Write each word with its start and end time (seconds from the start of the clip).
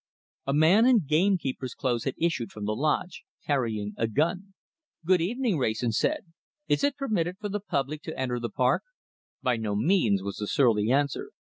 A 0.47 0.53
man 0.55 0.87
in 0.87 1.05
gamekeeper's 1.05 1.75
clothes 1.75 2.05
had 2.05 2.15
issued 2.17 2.51
from 2.51 2.65
the 2.65 2.75
lodge, 2.75 3.23
carrying 3.45 3.93
a 3.97 4.07
gun. 4.07 4.55
"Good 5.05 5.21
evening!" 5.21 5.59
Wrayson 5.59 5.91
said. 5.91 6.25
"Is 6.67 6.83
it 6.83 6.97
permitted 6.97 7.37
for 7.37 7.49
the 7.49 7.59
public 7.59 8.01
to 8.05 8.19
enter 8.19 8.39
the 8.39 8.49
park?" 8.49 8.81
"By 9.43 9.57
no 9.57 9.75
means," 9.75 10.23
was 10.23 10.37
the 10.37 10.47
surly 10.47 10.89
answer. 10.91 11.33